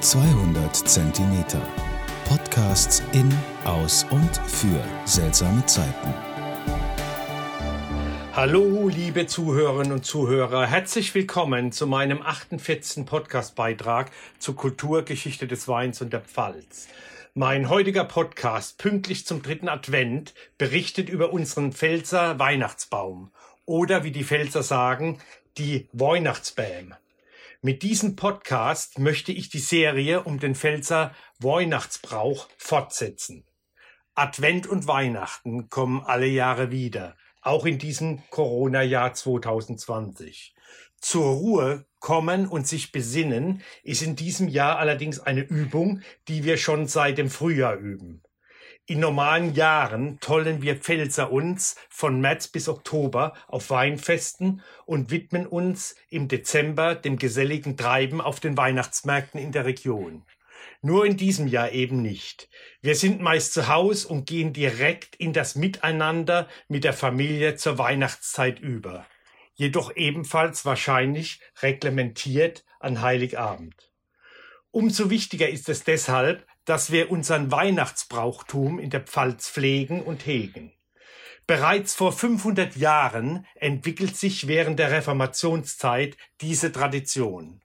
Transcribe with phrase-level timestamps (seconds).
[0.00, 1.62] 200 Zentimeter.
[2.28, 3.32] Podcasts in,
[3.64, 6.14] aus und für seltsame Zeiten.
[8.34, 10.66] Hallo, liebe Zuhörerinnen und Zuhörer.
[10.66, 13.06] Herzlich willkommen zu meinem 48.
[13.06, 16.88] Podcastbeitrag zur Kulturgeschichte des Weins und der Pfalz.
[17.32, 23.30] Mein heutiger Podcast, pünktlich zum dritten Advent, berichtet über unseren Pfälzer Weihnachtsbaum.
[23.64, 25.18] Oder wie die Pfälzer sagen,
[25.56, 26.94] die Weihnachtsbäm.
[27.66, 33.44] Mit diesem Podcast möchte ich die Serie um den Pfälzer Weihnachtsbrauch fortsetzen.
[34.14, 40.54] Advent und Weihnachten kommen alle Jahre wieder, auch in diesem Corona-Jahr 2020.
[41.00, 46.58] Zur Ruhe kommen und sich besinnen ist in diesem Jahr allerdings eine Übung, die wir
[46.58, 48.22] schon seit dem Frühjahr üben.
[48.88, 55.44] In normalen Jahren tollen wir Pfälzer uns von März bis Oktober auf Weinfesten und widmen
[55.48, 60.24] uns im Dezember dem geselligen Treiben auf den Weihnachtsmärkten in der Region.
[60.82, 62.48] Nur in diesem Jahr eben nicht.
[62.80, 67.78] Wir sind meist zu Hause und gehen direkt in das Miteinander mit der Familie zur
[67.78, 69.04] Weihnachtszeit über.
[69.54, 73.90] Jedoch ebenfalls wahrscheinlich reglementiert an Heiligabend.
[74.70, 80.72] Umso wichtiger ist es deshalb, dass wir unseren Weihnachtsbrauchtum in der Pfalz pflegen und hegen.
[81.46, 87.62] Bereits vor 500 Jahren entwickelt sich während der Reformationszeit diese Tradition.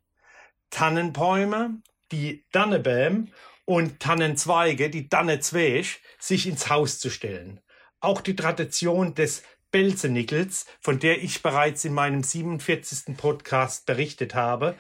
[0.70, 3.30] Tannenbäume, die Dannebäm
[3.66, 7.60] und Tannenzweige, die Dannezweig, sich ins Haus zu stellen.
[8.00, 13.18] Auch die Tradition des Belzenickels, von der ich bereits in meinem 47.
[13.18, 14.76] Podcast berichtet habe,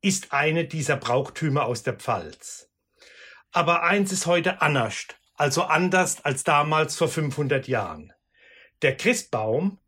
[0.00, 2.70] ist eine dieser Brauchtümer aus der Pfalz.
[3.56, 8.12] Aber eins ist heute anders, also anders als damals vor 500 Jahren.
[8.82, 9.78] Der Christbaum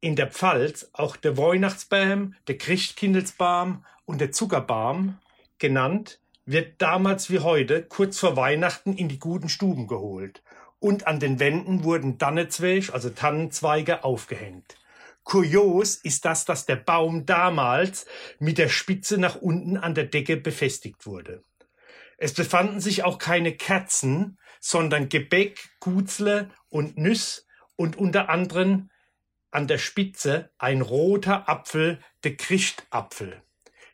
[0.00, 5.18] in der Pfalz, auch der Weihnachtsbaum, der Christkindelsbaum und der Zuckerbaum
[5.58, 10.42] genannt, wird damals wie heute kurz vor Weihnachten in die guten Stuben geholt.
[10.80, 14.78] Und an den Wänden wurden Dannezweig, also Tannenzweige, aufgehängt.
[15.24, 18.06] Kurios ist das, dass der Baum damals
[18.38, 21.42] mit der Spitze nach unten an der Decke befestigt wurde.
[22.18, 27.46] Es befanden sich auch keine Kerzen, sondern Gebäck, Gutzle und Nüss
[27.76, 28.90] und unter anderem
[29.50, 33.40] an der Spitze ein roter Apfel, der Christapfel.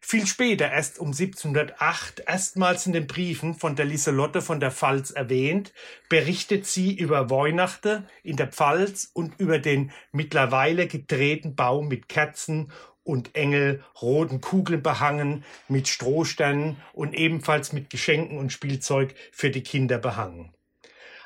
[0.00, 5.10] Viel später, erst um 1708, erstmals in den Briefen von der Lieselotte von der Pfalz
[5.10, 5.72] erwähnt,
[6.10, 12.70] berichtet sie über Weihnachten in der Pfalz und über den mittlerweile gedrehten Baum mit Kerzen
[13.04, 19.62] und Engel roten Kugeln behangen, mit Strohsternen und ebenfalls mit Geschenken und Spielzeug für die
[19.62, 20.52] Kinder behangen.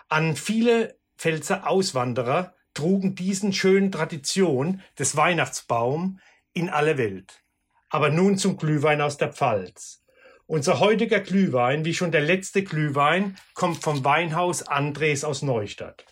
[0.08, 6.20] An viele Pfälzer Auswanderer trugen diesen schönen Tradition des Weihnachtsbaum
[6.52, 7.42] in alle Welt.
[7.90, 10.04] Aber nun zum Glühwein aus der Pfalz.
[10.46, 16.06] Unser heutiger Glühwein, wie schon der letzte Glühwein, kommt vom Weinhaus Andres aus Neustadt.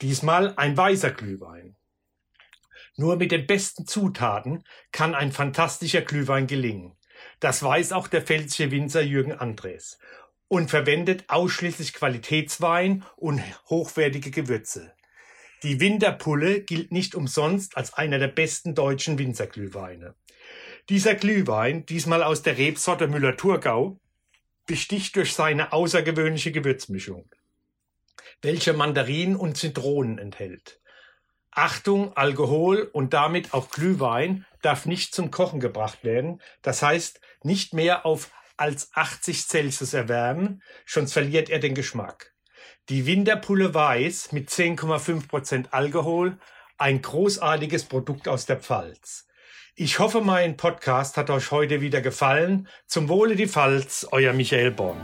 [0.00, 1.76] Diesmal ein weißer Glühwein.
[2.96, 6.96] Nur mit den besten Zutaten kann ein fantastischer Glühwein gelingen.
[7.40, 9.98] Das weiß auch der pfälzische Winzer Jürgen Andres
[10.48, 14.92] und verwendet ausschließlich Qualitätswein und hochwertige Gewürze.
[15.62, 20.14] Die Winterpulle gilt nicht umsonst als einer der besten deutschen Winzerglühweine.
[20.90, 23.98] Dieser Glühwein, diesmal aus der Rebsorte Müller-Thurgau,
[24.66, 27.30] besticht durch seine außergewöhnliche Gewürzmischung,
[28.42, 30.81] welche Mandarinen und Zitronen enthält.
[31.52, 36.40] Achtung, Alkohol und damit auch Glühwein darf nicht zum Kochen gebracht werden.
[36.62, 42.32] Das heißt, nicht mehr auf als 80 Celsius erwärmen, sonst verliert er den Geschmack.
[42.88, 46.38] Die Winterpulle Weiß mit 10,5 Prozent Alkohol,
[46.78, 49.26] ein großartiges Produkt aus der Pfalz.
[49.74, 52.68] Ich hoffe, mein Podcast hat euch heute wieder gefallen.
[52.86, 55.00] Zum Wohle die Pfalz, euer Michael Born.